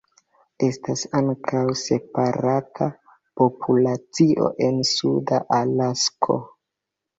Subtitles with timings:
[0.67, 2.89] Estas ankaŭ separata
[3.43, 6.41] populacio en Suda Alasko.